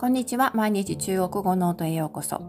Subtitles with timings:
[0.00, 0.50] こんにちは。
[0.54, 2.40] 毎日中国語ノートへようこそ。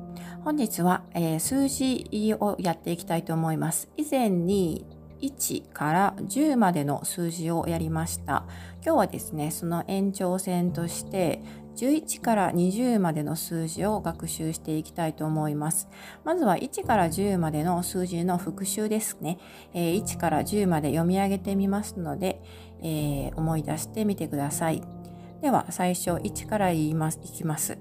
[0.46, 3.90] 本日は、えー、数字をやっていきたいと思います。
[3.98, 4.86] 以前に
[5.22, 8.46] 1から10までの数字をやりました。
[8.82, 11.44] 今日はですね、その延長線として
[11.76, 15.90] 11から20までの数字を学習していきたいと思います。
[16.24, 19.40] まずは1から10までの数字の復習ですね。
[19.74, 22.42] えー、1から10まで読み上げてみますので、
[22.82, 25.01] えー、思い出してみてください。
[25.42, 27.78] では最初1から言いますいきます。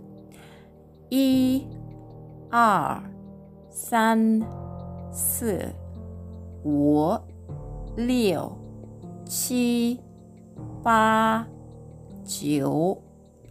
[1.10, 1.66] 1、
[2.50, 3.02] 2、
[3.70, 4.46] 3、
[5.12, 5.74] 4、
[6.64, 7.20] 5、
[7.96, 8.56] 六、
[9.26, 10.00] 七、
[10.82, 11.46] 八、
[12.24, 12.98] 九、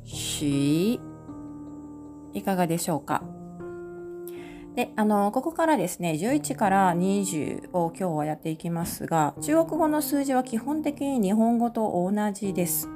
[0.05, 0.99] 十。
[2.33, 3.23] いかがでしょうか？
[4.75, 12.89] で、あの、ここからですね、11から20を今日はやっていきますが、中国語の数字は基本的に日本語と同じです。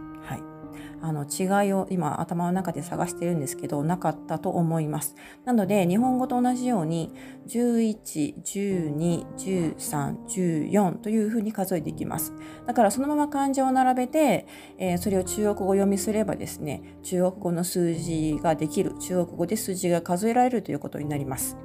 [1.03, 5.15] あの違いを今頭の中で探してるんですけどなかったと思います。
[5.43, 7.11] なので日本語と同じように
[7.47, 12.33] 11、12、13、14というふうに数えていきます。
[12.65, 21.57] だからそのまま漢字を並べて、えー、それを中国語読みすればですね中国語の数字ができる中国語で数字が数えられるということになります。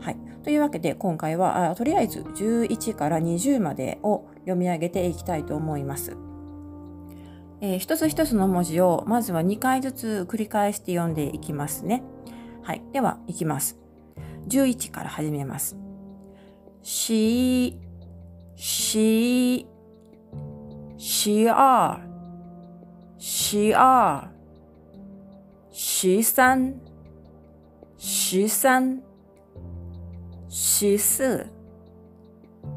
[0.00, 6.29] はい、というわけで今回はあとりあえず11から20までを読み上げていきたいと思います。
[7.62, 12.02] えー、一つ一つの文字をまずは2回ずつ繰り返して読んでいきますね。
[12.62, 12.82] はい。
[12.92, 13.78] では、いきます。
[14.48, 15.76] 11から始めます。
[16.82, 17.78] し、
[18.56, 19.66] し、
[20.96, 22.00] し二、
[23.18, 24.30] し二、
[25.70, 26.80] し三、
[27.98, 29.02] 十三、
[30.48, 31.46] 十四、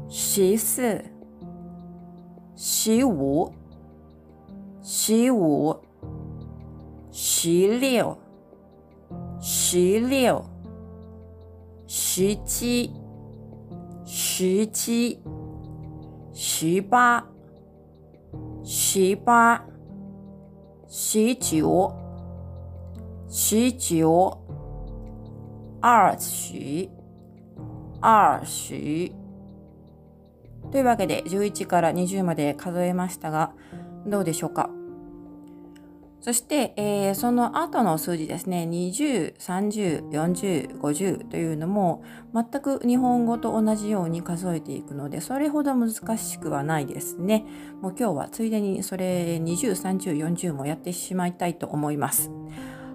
[0.08, 1.04] 十四、
[2.56, 3.54] 十五、
[4.86, 5.80] 十五、
[7.10, 8.18] 十六、
[9.40, 10.44] 十六、
[11.86, 12.92] 十七、
[14.04, 15.22] 十七、
[16.34, 17.24] 十八、
[18.62, 19.64] 十八、
[20.86, 21.90] 十九、
[23.26, 24.36] 十九、
[25.80, 26.90] 二十、
[28.02, 29.12] 二十。
[30.70, 33.54] というわけで11から20まで数えましたが、
[34.06, 34.70] どうでしょうか？
[36.24, 42.02] そして、えー、その後の数字ですね、20、30、40、50というのも
[42.34, 47.44] 全く日本語と同じように数えていくので、それほど難しくはないですね。
[47.82, 52.30] もう今日はついでにそれ20、30、40もやってしまいたいと思います。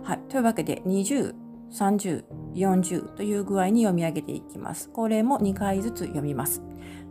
[0.02, 0.19] はい。
[0.28, 1.36] というわけで、20、
[1.72, 2.24] 30、
[2.56, 4.90] 40という具合に読み上げていきます。
[4.90, 6.64] これも2回ずつ読みます。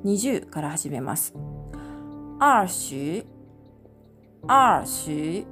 [0.04, 1.32] 20から始めます。
[2.41, 3.38] 20、
[4.47, 5.44] 二十、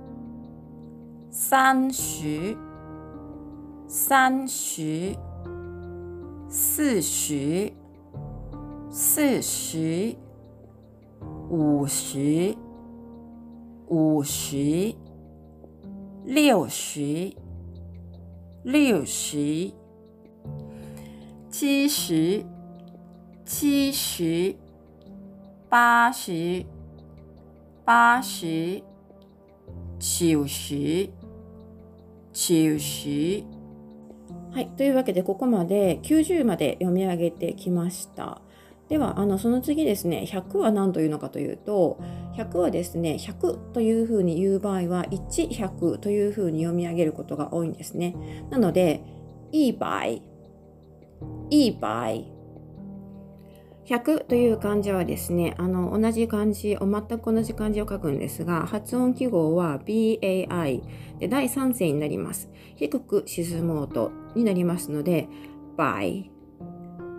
[1.31, 2.57] 三十、
[3.89, 5.15] 三十、
[6.49, 7.73] 四十、
[8.91, 10.15] 四十、
[11.51, 12.55] 五十、
[13.89, 14.95] 五十、
[16.25, 17.35] 六十、
[18.63, 19.73] 六十、
[21.51, 22.45] 七十、
[23.45, 24.55] 七十、
[25.69, 26.65] 八十。
[27.87, 28.83] 八十、
[30.01, 31.09] 九十、
[32.33, 33.45] 九十。
[34.51, 34.69] はい。
[34.77, 38.43] というわけで、ここまで90まで読み上げてきました。
[38.89, 42.01] では、あの、その次ですね、100は何というのかというと、
[42.37, 48.17] 100はですね、100というふうに言う場合は、1、100というふうに読み上げることが多いんですね。
[48.51, 49.05] なので、
[49.53, 50.23] いい場合、い
[51.51, 52.36] い場合、
[53.87, 60.83] 100という漢字はですね、あの同じ漢字を、全く同じ漢字を書くんですが、発音記号は BAI
[61.21, 62.51] で第3声になります。
[62.75, 65.29] 低く沈もうとになりますので、
[65.77, 66.29] by,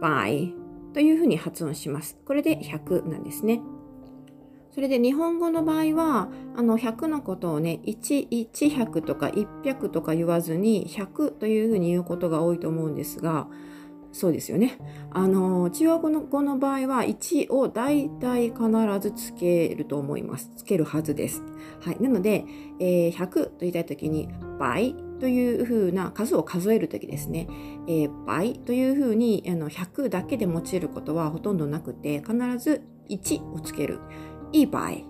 [0.02, 0.54] by
[0.94, 2.18] というふうに発音します。
[2.26, 3.62] これで100なんですね。
[4.72, 13.48] それで日本語の場合は、あの100のことをね、1、100とか100とか言わずに100というふうに言うことが多いと思うんですが、
[14.12, 14.78] そうですよね。
[15.12, 18.60] あの中国語の語の場合は1を大体必
[19.00, 20.52] ずつけると思います。
[20.56, 21.44] つけるはずです。
[21.82, 22.46] はい、なので、
[22.80, 27.48] えー、100と言いたいときに倍というふうな数を数えるときですね、
[27.88, 34.00] えー、倍というふうにあの100だけで用いることはほとんどなくて必ず1をつける。
[34.54, 35.06] いい倍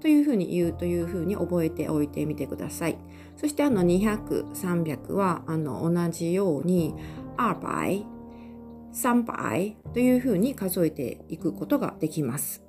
[0.00, 2.98] というふうに言うというふうに覚えておいてみてください。
[3.36, 6.94] そしてあの200、300はあの同じように
[7.36, 8.06] 2倍
[8.96, 12.62] 3倍というふうに数えていくことができます。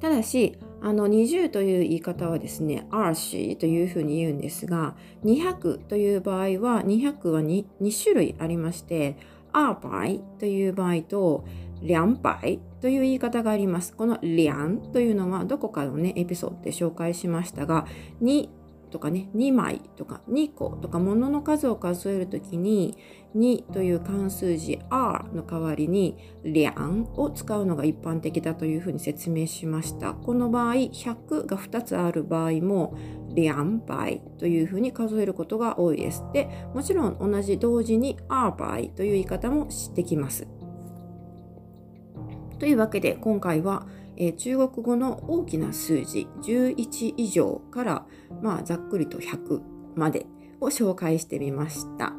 [0.00, 9.18] ただし、あの20という言い方はですね、アーシーというふうに言うんですが、200という場合は200は 2, 2種類ありまして、
[9.52, 11.44] アーバイという場合と、
[11.82, 13.94] リャンバイという言い方があります。
[13.96, 17.86] このリャンというのはどこかのね、エピソードで紹介しましたが、
[18.22, 18.48] 2
[18.90, 22.96] とかね2枚とか2個とか物の数を数えるときに
[23.36, 30.14] 2という関数字 r の代わりにリャンを使うのが一般的だというふうに説明しました。
[30.14, 32.96] この場合100が2つある場合も
[33.34, 36.24] リャン倍というふうに数えることが多いです。
[36.32, 40.48] でもちろん同じ同時に r 倍という言い方もできます。
[42.58, 43.86] というわけで今回は
[44.22, 48.06] え中国語の大きな数字11以上から、
[48.42, 49.62] まあ、ざっくりと100
[49.96, 50.26] まで
[50.60, 52.12] を紹介してみました。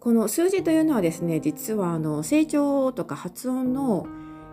[0.00, 4.06] この数字というのはですね実はあの成長とか発音の、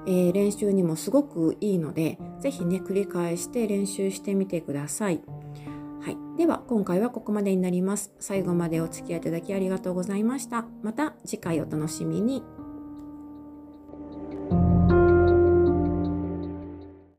[0.06, 5.22] えー、練習にもすごくいいので是非ね繰り返して練習してみてください。
[6.02, 8.12] はい、では今回はここまでになります。
[8.20, 10.66] 最後までお付き合いいただきありがとうございました。
[10.84, 12.44] また次回お楽しみに。